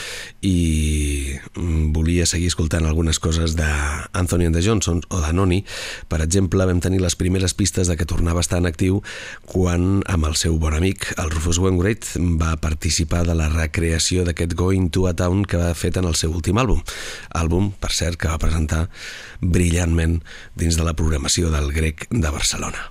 i 0.42 1.38
mm, 1.56 1.92
volia 1.96 2.28
seguir 2.30 2.52
escoltant 2.52 2.86
algunes 2.90 3.22
coses 3.22 3.56
d'Anthony 3.56 4.50
and 4.50 4.58
the 4.58 4.66
Johnson 4.66 5.02
o 5.10 5.22
de 5.24 5.32
Noni. 5.34 5.62
Per 6.12 6.22
exemple, 6.24 6.66
vam 6.68 6.82
tenir 6.84 7.02
les 7.02 7.16
primeres 7.16 7.56
pistes 7.58 7.88
de 7.88 7.98
que 7.98 8.10
tornava 8.10 8.42
a 8.42 8.46
estar 8.46 8.60
en 8.62 8.70
actiu 8.70 9.02
quan 9.48 10.02
amb 10.12 10.28
el 10.28 10.36
seu 10.40 10.58
bon 10.62 10.76
amic, 10.78 11.12
el 11.22 11.32
Rufus 11.32 11.62
Wainwright, 11.62 12.14
va 12.42 12.58
participar 12.62 13.24
de 13.28 13.36
la 13.38 13.50
recreació 13.52 14.26
d'aquest 14.28 14.56
Going 14.58 14.90
to 14.92 15.08
a 15.08 15.16
Town 15.18 15.46
que 15.46 15.60
va 15.62 15.74
fet 15.78 16.01
en 16.02 16.10
el 16.10 16.18
seu 16.20 16.34
últim 16.36 16.60
àlbum. 16.62 16.82
Àlbum, 17.38 17.72
per 17.82 17.94
cert, 17.96 18.20
que 18.20 18.32
va 18.32 18.42
presentar 18.42 18.88
brillantment 19.42 20.20
dins 20.58 20.78
de 20.78 20.88
la 20.88 20.98
programació 20.98 21.54
del 21.54 21.72
Grec 21.76 22.10
de 22.12 22.30
Barcelona. 22.30 22.90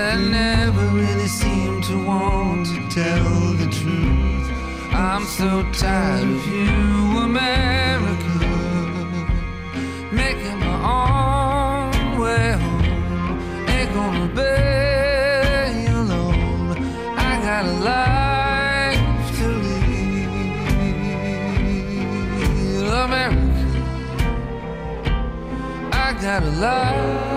That 0.00 0.18
never 0.18 0.84
really 1.00 1.28
seem 1.28 1.82
to 1.82 1.94
want 2.10 2.64
to 2.72 2.78
tell 2.88 3.52
the 3.62 3.68
truth. 3.78 4.48
I'm 4.92 5.24
so 5.24 5.50
tired 5.72 6.30
of 6.36 6.46
you, 6.54 6.74
America, 7.28 8.36
making 10.22 10.58
my 10.68 10.78
own 10.96 11.90
way 12.22 12.46
home. 12.62 13.38
Ain't 13.74 13.90
gonna 13.98 14.28
be 14.40 14.54
alone. 16.00 16.76
I 17.30 17.32
got 17.48 17.62
a 17.74 17.76
life 17.92 19.04
to 19.38 19.46
lead, 19.64 20.30
America. 23.04 23.66
I 25.92 26.08
got 26.24 26.40
a 26.42 26.52
life 26.66 27.29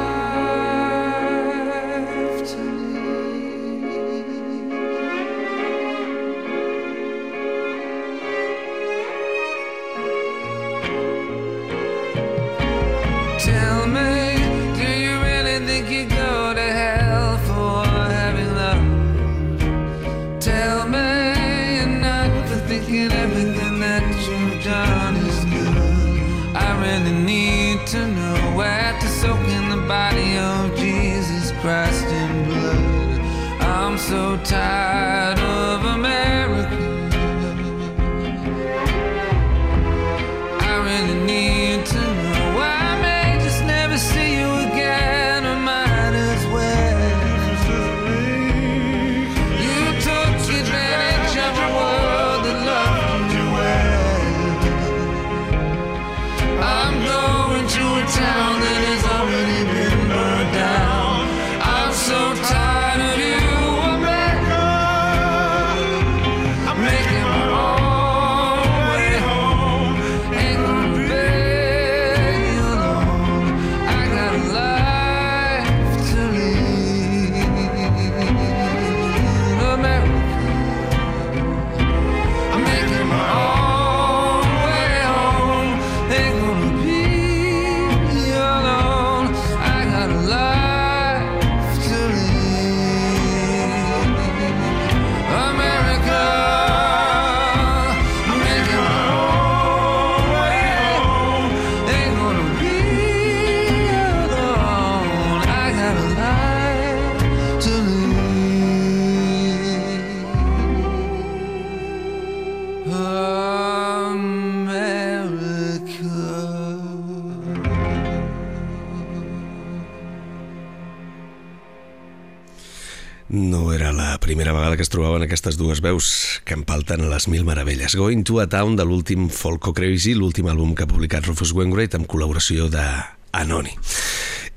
trobaven 125.23 125.31
aquestes 125.31 125.57
dues 125.57 125.81
veus 125.81 126.41
que 126.43 126.53
empalten 126.53 127.09
les 127.09 127.27
mil 127.27 127.45
meravelles. 127.45 127.95
Going 127.95 128.23
to 128.23 128.41
a 128.41 128.47
Town 128.47 128.75
de 128.75 128.83
l'últim 128.83 129.29
Folko 129.29 129.73
Crazy, 129.73 130.13
l'últim 130.15 130.47
àlbum 130.47 130.75
que 130.75 130.83
ha 130.83 130.87
publicat 130.87 131.25
Rufus 131.25 131.53
Wainwright 131.53 131.95
amb 131.95 132.07
col·laboració 132.07 132.69
de 132.69 132.83
Anoni. 133.31 133.71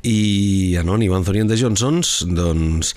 I 0.02 0.76
Anoni 0.80 1.08
o 1.08 1.14
Anthony 1.14 1.46
the 1.46 1.56
Johnsons, 1.56 2.26
doncs, 2.26 2.94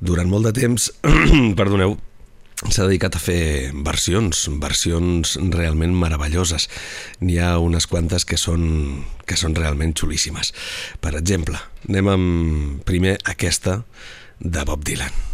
durant 0.00 0.28
molt 0.28 0.48
de 0.48 0.52
temps, 0.56 0.90
perdoneu, 1.60 1.98
s'ha 2.68 2.86
dedicat 2.88 3.16
a 3.16 3.22
fer 3.22 3.72
versions, 3.84 4.48
versions 4.60 5.36
realment 5.52 5.92
meravelloses. 5.92 6.68
N'hi 7.20 7.38
ha 7.38 7.58
unes 7.60 7.86
quantes 7.86 8.24
que 8.24 8.40
són, 8.40 9.04
que 9.26 9.36
són 9.36 9.56
realment 9.56 9.92
xulíssimes. 9.92 10.54
Per 11.00 11.16
exemple, 11.20 11.60
anem 11.88 12.14
amb 12.16 12.86
primer 12.88 13.18
aquesta 13.28 13.82
de 14.40 14.64
Bob 14.64 14.88
Dylan. 14.88 15.29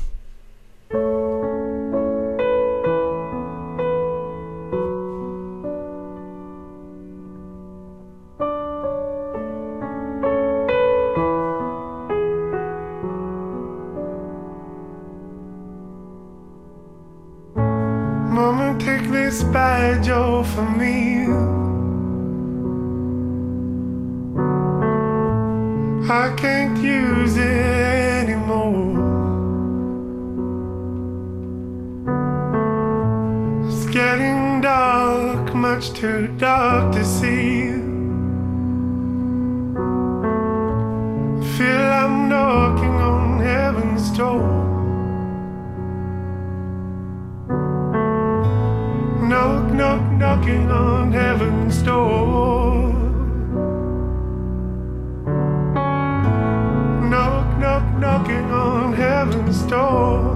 Heaven's. 44.17 44.39
Knock, 49.29 49.73
knock, 49.75 50.01
knocking 50.13 50.71
on 50.71 51.13
heaven's 51.13 51.83
door. 51.83 52.95
Knock, 57.11 57.59
knock, 57.59 57.99
knocking 57.99 58.51
on 58.51 58.95
heaven's 58.95 59.63
door. 59.65 60.35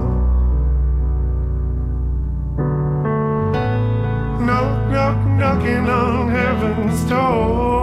Knock, 4.45 4.91
knock, 4.91 5.17
knocking 5.39 5.89
on 5.89 6.29
heaven's 6.29 7.03
door. 7.09 7.80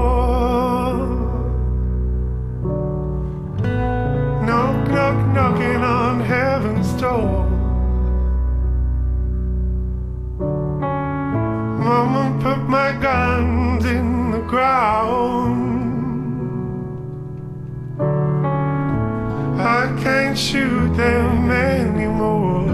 Shoot 20.38 20.94
them 20.94 21.50
anymore. 21.50 22.64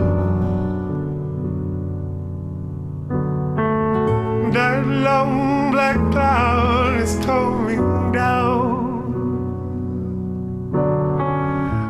That 4.52 4.86
long 4.86 5.70
black 5.72 5.96
cloud 6.12 7.00
is 7.00 7.16
coming 7.24 8.12
down. 8.12 8.84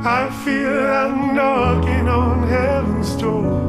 I 0.06 0.30
feel 0.44 0.86
I'm 1.02 1.34
knocking 1.34 2.08
on 2.08 2.48
heaven's 2.48 3.16
door. 3.16 3.64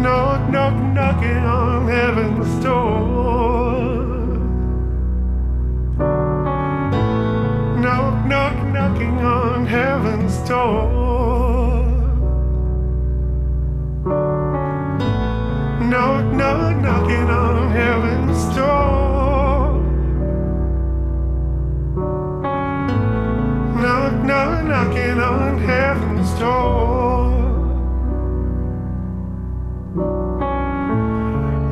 knock, 0.00 0.50
knock, 0.50 0.74
knocking 0.94 1.44
on 1.44 1.86
heaven's 1.86 2.64
door. 2.64 3.05
Knock, 10.48 11.42
knock, 16.34 16.76
knocking 16.76 17.30
on 17.30 17.70
heaven's 17.72 18.54
door. 18.54 19.82
Knock, 23.82 24.12
knock, 24.24 24.64
knocking 24.66 25.18
on 25.18 25.58
heaven's 25.58 26.30
door. 26.38 27.30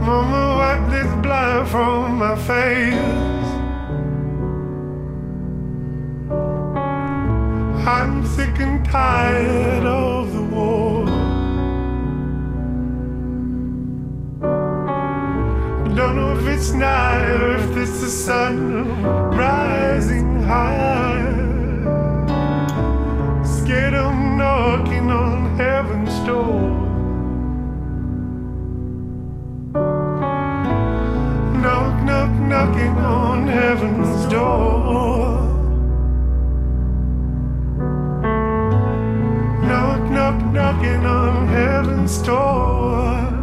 Mama, 0.01 0.57
wipe 0.59 0.91
this 0.91 1.23
blood 1.23 1.69
from 1.69 2.17
my 2.19 2.35
face. 2.35 3.24
I'm 7.87 8.25
sick 8.25 8.61
and 8.61 8.83
tired 8.87 9.85
of 9.85 10.33
the 10.33 10.43
war. 10.43 11.05
Don't 15.95 16.17
know 16.17 16.35
if 16.39 16.47
it's 16.47 16.73
night 16.73 17.29
or 17.29 17.57
if 17.57 17.77
it's 17.77 18.01
the 18.01 18.09
sun 18.09 19.03
rising 19.37 20.43
high. 20.45 21.24
On 41.85 41.91
heaven's 41.91 43.34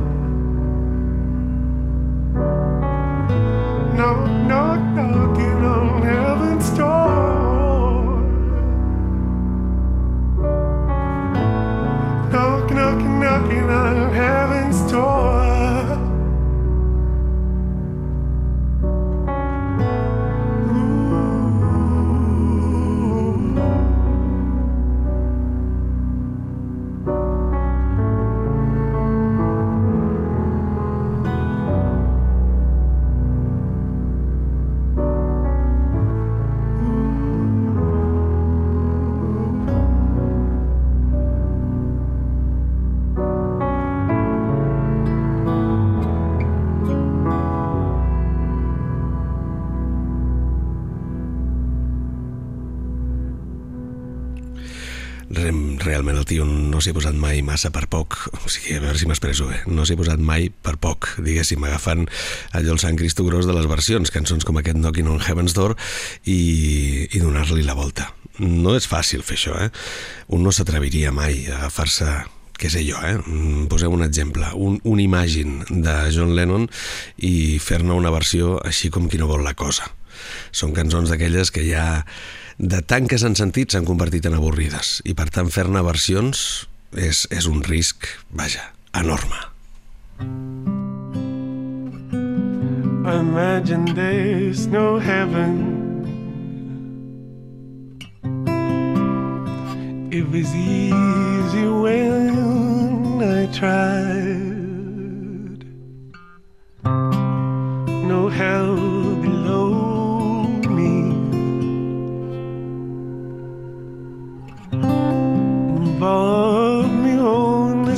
s'hi 56.81 56.91
ha 56.93 56.97
posat 56.97 57.17
mai 57.17 57.43
massa 57.45 57.71
per 57.73 57.85
poc, 57.91 58.17
o 58.41 58.49
sigui, 58.51 58.75
a 58.77 58.83
veure 58.83 58.99
si 58.99 59.07
m'expresso 59.09 59.47
bé, 59.49 59.61
no 59.71 59.85
s'hi 59.85 59.95
ha 59.95 60.01
posat 60.01 60.21
mai 60.23 60.49
per 60.49 60.77
poc, 60.81 61.13
diguéssim, 61.23 61.63
agafant 61.67 62.07
allò 62.57 62.75
el 62.75 62.81
Sant 62.83 62.99
Cristo 62.99 63.25
gros 63.27 63.47
de 63.49 63.55
les 63.55 63.69
versions, 63.69 64.11
cançons 64.13 64.47
com 64.47 64.59
aquest 64.59 64.79
Knocking 64.81 65.09
on 65.11 65.21
Heaven's 65.21 65.55
Door 65.57 65.77
i, 66.25 66.41
i 67.11 67.21
donar-li 67.23 67.65
la 67.67 67.77
volta. 67.77 68.11
No 68.41 68.75
és 68.77 68.87
fàcil 68.89 69.25
fer 69.27 69.37
això, 69.37 69.57
eh? 69.61 69.71
Un 70.33 70.45
no 70.45 70.53
s'atreviria 70.55 71.11
mai 71.13 71.43
a 71.49 71.59
agafar-se 71.59 72.09
què 72.61 72.69
sé 72.69 72.83
jo, 72.85 72.99
eh? 73.01 73.17
Mm, 73.17 73.65
Posem 73.71 73.93
un 73.93 74.05
exemple, 74.05 74.45
un, 74.53 74.77
un 74.85 75.01
Imagine 75.01 75.65
de 75.69 75.95
John 76.13 76.35
Lennon 76.37 76.67
i 77.17 77.57
fer-ne 77.61 77.97
una 77.97 78.13
versió 78.13 78.59
així 78.65 78.93
com 78.93 79.09
qui 79.09 79.19
no 79.21 79.29
vol 79.29 79.43
la 79.45 79.55
cosa. 79.57 79.89
Són 80.53 80.75
cançons 80.77 81.09
d'aquelles 81.09 81.49
que 81.53 81.65
ja 81.65 82.05
de 82.61 82.81
tant 82.85 83.07
que 83.09 83.17
s'han 83.17 83.33
sentit 83.37 83.73
s'han 83.73 83.87
convertit 83.87 84.27
en 84.29 84.37
avorrides 84.37 84.99
i 85.09 85.15
per 85.17 85.31
tant 85.33 85.49
fer-ne 85.49 85.81
versions 85.81 86.67
és, 86.95 87.25
és 87.29 87.45
un 87.45 87.61
risc, 87.61 88.05
vaja, 88.29 88.71
enorme. 88.91 89.49
Imagine 93.03 93.85
there's 93.95 94.67
no 94.67 94.99
heaven. 94.99 95.79
It 100.11 100.29
was 100.29 100.53
easy 100.53 101.67
when 101.67 103.23
I 103.23 103.47
tried. 103.53 104.41
No 108.03 108.27
hell 108.27 109.00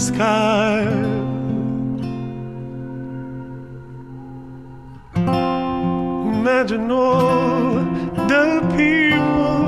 sky. 0.03 0.83
Imagine 5.15 6.91
all 6.91 7.75
the 8.31 8.45
people 8.75 9.63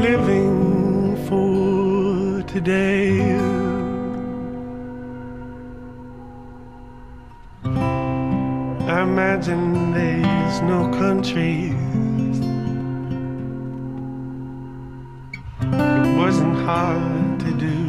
living 0.00 1.16
for 1.26 2.42
today. 2.44 3.18
Imagine 9.04 9.92
there's 9.92 10.62
no 10.62 10.88
countries. 10.98 11.85
Wasn't 16.16 16.56
hard 16.64 17.38
to 17.40 17.52
do. 17.52 17.85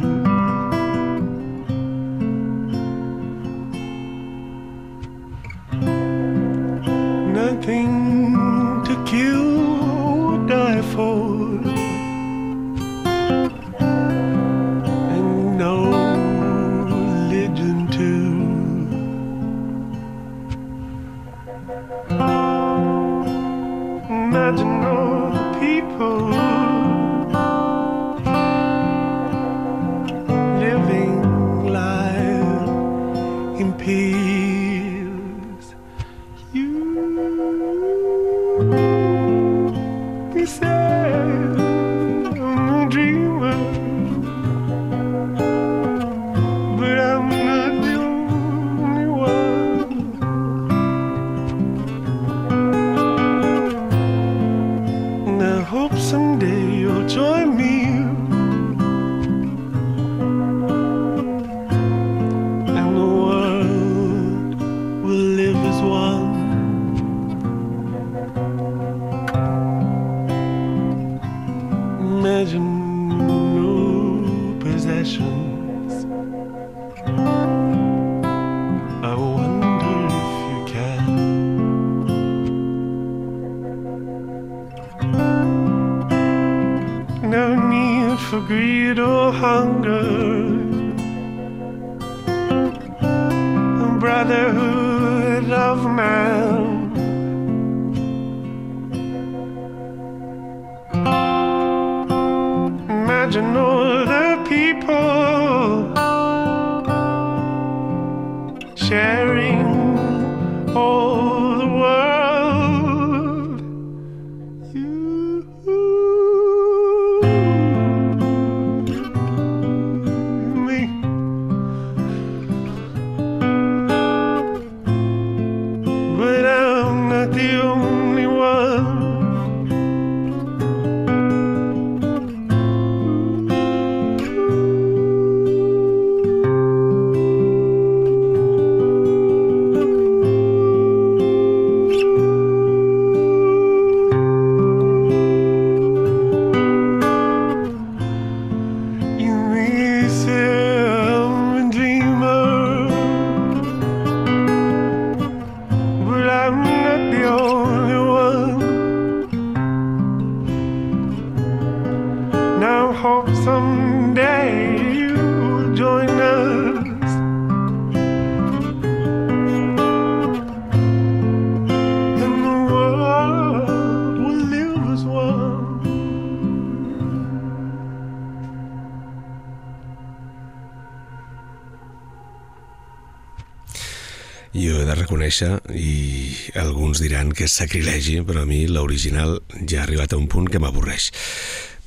Jo 185.28 185.46
he 185.46 185.48
de 185.48 185.58
reconèixer, 185.58 185.60
i 185.76 186.58
alguns 186.58 187.00
diran 187.00 187.32
que 187.32 187.44
és 187.44 187.52
sacrilegi, 187.52 188.22
però 188.24 188.42
a 188.42 188.48
mi 188.48 188.66
l'original 188.66 189.40
ja 189.68 189.80
ha 189.80 189.84
arribat 189.84 190.12
a 190.12 190.18
un 190.18 190.28
punt 190.28 190.48
que 190.48 190.58
m'avorreix. 190.58 191.12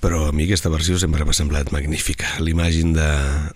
Però 0.01 0.27
a 0.27 0.31
mi 0.33 0.47
aquesta 0.47 0.69
versió 0.69 0.97
sempre 0.97 1.25
m'ha 1.25 1.33
semblat 1.33 1.71
magnífica. 1.71 2.25
L'imagine 2.41 2.95
de, 2.95 3.09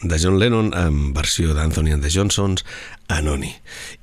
de 0.03 0.19
John 0.21 0.37
Lennon 0.37 0.73
en 0.77 1.13
versió 1.13 1.55
d'Anthony 1.57 1.93
and 1.93 2.05
the 2.05 2.11
Johnsons, 2.13 2.63
Anoni. 3.09 3.49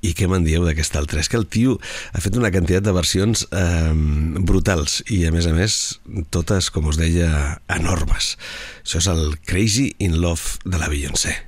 I 0.02 0.10
què 0.14 0.26
me'n 0.26 0.42
dieu 0.42 0.64
d'aquesta 0.66 0.98
altra? 0.98 1.20
És 1.22 1.30
que 1.30 1.38
el 1.38 1.46
tio 1.46 1.78
ha 2.12 2.22
fet 2.22 2.34
una 2.38 2.50
quantitat 2.50 2.82
de 2.82 2.94
versions 2.94 3.46
eh, 3.50 3.94
brutals 4.42 5.04
i, 5.06 5.22
a 5.26 5.30
més 5.34 5.46
a 5.46 5.54
més, 5.54 6.00
totes, 6.34 6.72
com 6.74 6.90
us 6.90 6.98
deia, 6.98 7.60
enormes. 7.70 8.34
Això 8.82 8.98
és 8.98 9.10
el 9.14 9.38
Crazy 9.46 9.92
in 10.02 10.18
Love 10.18 10.66
de 10.66 10.82
la 10.82 10.90
Beyoncé. 10.90 11.38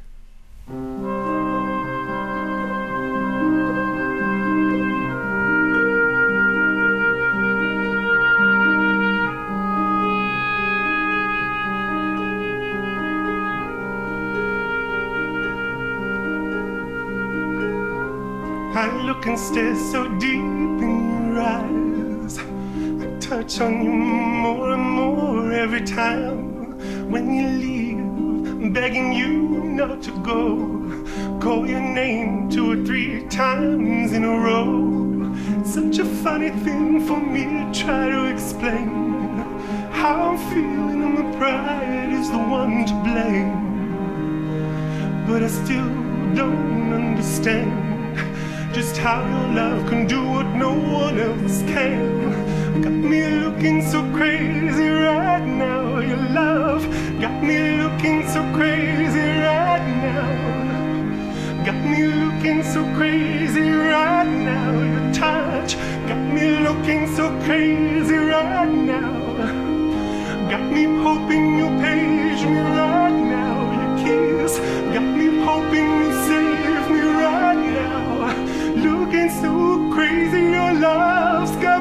I 0.64 0.72
look 0.72 1.13
and 19.26 19.38
stare 19.38 19.74
so 19.74 20.06
deep 20.18 20.32
in 20.82 21.32
your 21.32 21.40
eyes. 21.40 22.38
I 22.38 23.18
touch 23.20 23.60
on 23.60 23.82
you 23.82 23.90
more 23.90 24.72
and 24.72 24.82
more 24.82 25.52
every 25.52 25.82
time 25.82 27.10
when 27.10 27.32
you 27.32 27.46
leave, 27.48 28.72
begging 28.74 29.12
you 29.12 29.64
not 29.64 30.02
to 30.02 30.10
go. 30.22 31.38
Call 31.40 31.66
your 31.66 31.80
name 31.80 32.50
two 32.50 32.72
or 32.72 32.84
three 32.84 33.26
times 33.28 34.12
in 34.12 34.24
a 34.24 34.38
row. 34.38 35.34
Such 35.64 35.98
a 35.98 36.04
funny 36.04 36.50
thing 36.50 37.06
for 37.06 37.18
me 37.18 37.44
to 37.44 37.70
try 37.72 38.10
to 38.10 38.26
explain 38.26 38.88
how 39.90 40.32
I'm 40.32 40.38
feeling, 40.50 41.02
and 41.02 41.14
my 41.14 41.38
pride 41.38 42.12
is 42.12 42.30
the 42.30 42.38
one 42.38 42.84
to 42.84 42.94
blame. 43.02 43.52
But 45.26 45.42
I 45.42 45.48
still 45.48 45.88
don't 46.34 46.92
understand 46.92 47.93
just 48.74 48.96
how 48.96 49.20
your 49.20 49.54
love 49.54 49.88
can 49.88 50.04
do 50.04 50.20
what 50.30 50.46
no 50.46 50.72
one 50.72 51.16
else 51.16 51.62
can. 51.62 52.82
Got 52.82 52.90
me 52.90 53.22
looking 53.44 53.80
so 53.80 54.02
crazy 54.12 54.88
right 54.88 55.46
now. 55.46 56.00
Your 56.00 56.24
love 56.40 56.82
got 57.20 57.40
me 57.40 57.56
looking 57.82 58.26
so 58.26 58.42
crazy 58.52 59.28
right 59.48 59.86
now. 60.02 61.64
Got 61.64 61.80
me 61.84 62.02
looking 62.22 62.64
so 62.64 62.82
crazy 62.96 63.70
right 63.70 64.32
now. 64.50 64.72
Your 64.92 65.14
touch 65.14 65.76
got 66.08 66.18
me 66.34 66.58
looking 66.66 67.06
so 67.14 67.28
crazy 67.44 68.16
right 68.16 68.74
now. 68.74 69.12
Got 70.50 70.64
me 70.72 70.84
hoping 71.04 71.58
you'll 71.58 71.78
page 71.80 72.42
me 72.44 72.58
right 72.58 73.18
now. 73.36 73.54
Your 73.78 73.92
kiss 74.02 74.58
got 74.92 75.06
me 75.18 75.26
hoping 75.44 75.90
you 76.00 76.10
now. 76.10 76.53
Looking 79.14 79.30
so 79.30 79.90
crazy, 79.92 80.40
your 80.40 80.72
love's 80.72 81.54
got 81.62 81.73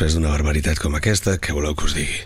després 0.00 0.16
d'una 0.16 0.30
barbaritat 0.32 0.78
com 0.80 0.94
aquesta, 0.96 1.34
què 1.36 1.52
voleu 1.52 1.74
que 1.76 1.84
us 1.84 1.92
digui? 1.92 2.22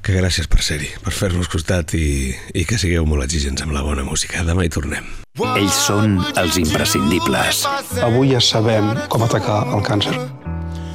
Que 0.00 0.14
gràcies 0.16 0.46
per 0.48 0.62
ser-hi, 0.64 0.88
per 1.04 1.12
fer-nos 1.12 1.50
costat 1.52 1.92
i, 1.92 2.32
i 2.56 2.62
que 2.64 2.78
sigueu 2.80 3.04
molt 3.04 3.26
exigents 3.26 3.60
amb 3.60 3.74
la 3.76 3.82
bona 3.84 4.06
música. 4.06 4.40
Demà 4.46 4.64
hi 4.64 4.70
tornem. 4.72 5.04
Ells 5.52 5.76
són 5.84 6.14
els 6.40 6.56
imprescindibles. 6.56 7.66
Avui 8.00 8.32
ja 8.32 8.40
sabem 8.40 8.88
com 9.12 9.26
atacar 9.26 9.58
el 9.68 9.84
càncer. 9.84 10.14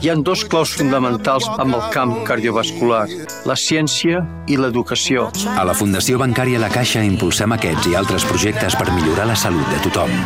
Hi 0.01 0.09
han 0.09 0.23
dos 0.26 0.41
claus 0.49 0.73
fonamentals 0.73 1.45
amb 1.61 1.78
el 1.78 1.86
camp 1.93 2.15
cardiovascular, 2.26 3.03
la 3.45 3.57
ciència 3.61 4.23
i 4.49 4.57
l'educació. 4.57 5.28
A 5.53 5.67
la 5.69 5.78
Fundació 5.78 6.17
Bancària 6.17 6.63
La 6.63 6.71
Caixa 6.73 7.05
impulsem 7.05 7.53
aquests 7.53 7.91
i 7.91 7.93
altres 8.01 8.26
projectes 8.26 8.73
per 8.82 8.89
millorar 8.89 9.30
la 9.30 9.38
salut 9.38 9.69
de 9.69 9.84
tothom. 9.86 10.17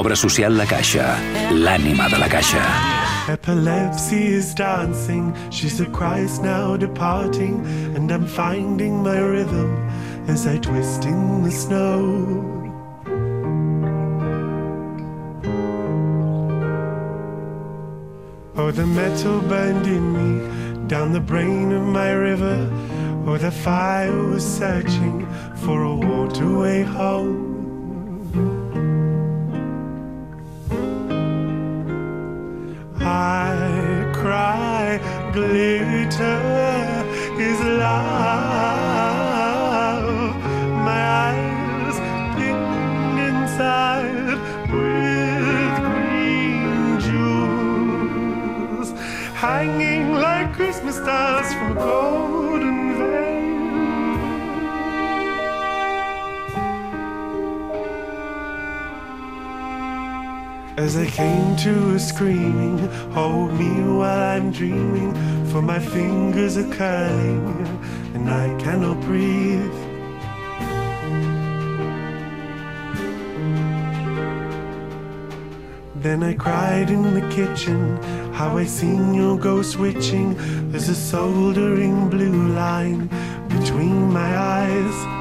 Obra 0.00 0.16
social 0.16 0.56
La 0.56 0.68
Caixa, 0.70 1.12
l'ànima 1.52 2.08
de 2.08 2.24
la 2.24 2.32
Caixa. 2.32 2.64
Epilepsy 3.30 4.26
is 4.26 4.52
dancing, 4.54 5.32
she's 5.52 5.80
a 5.80 5.86
Christ 5.86 6.42
now 6.42 6.76
departing, 6.76 7.64
and 7.94 8.10
I'm 8.10 8.26
finding 8.26 9.04
my 9.04 9.20
rhythm 9.20 9.88
as 10.26 10.48
I 10.48 10.58
twist 10.58 11.04
in 11.04 11.44
the 11.44 11.52
snow. 11.52 12.08
Oh, 18.56 18.72
the 18.72 18.84
metal 18.84 19.40
burned 19.42 19.86
in 19.86 20.06
me 20.18 20.88
down 20.88 21.12
the 21.12 21.20
brain 21.20 21.70
of 21.70 21.82
my 21.82 22.10
river. 22.10 22.68
Oh, 23.28 23.38
the 23.38 23.52
fire 23.52 24.24
was 24.26 24.44
searching 24.44 25.24
for 25.54 25.84
a 25.84 25.94
waterway 25.94 26.82
home. 26.82 27.49
I 33.10 34.08
cry, 34.14 35.00
glitter 35.32 36.42
is 37.38 37.60
love. 37.60 39.16
My 40.88 41.02
eyes 41.26 41.96
pinned 42.36 43.18
inside 43.30 44.38
with 44.74 45.74
green 45.86 47.00
jewels, 47.06 48.88
hanging 49.34 50.06
like 50.14 50.48
Christmas 50.52 50.96
stars 50.96 51.48
from 51.54 51.78
a 51.78 52.39
As 60.76 60.96
I 60.96 61.06
came 61.06 61.56
to 61.56 61.94
a 61.94 61.98
screaming, 61.98 62.78
hold 63.12 63.52
me 63.52 63.70
while 63.82 64.36
I'm 64.36 64.50
dreaming, 64.50 65.12
for 65.46 65.60
my 65.60 65.78
fingers 65.78 66.56
are 66.56 66.72
curling 66.72 67.66
and 68.14 68.30
I 68.30 68.46
cannot 68.60 69.00
breathe. 69.02 69.74
Then 75.96 76.22
I 76.22 76.32
cried 76.32 76.88
in 76.88 77.14
the 77.14 77.28
kitchen, 77.28 77.96
how 78.32 78.56
I 78.56 78.64
seen 78.64 79.12
your 79.12 79.36
ghost 79.38 79.72
switching. 79.72 80.34
There's 80.70 80.88
a 80.88 80.94
soldering 80.94 82.08
blue 82.08 82.48
line 82.54 83.10
between 83.48 84.10
my 84.10 84.38
eyes. 84.38 85.19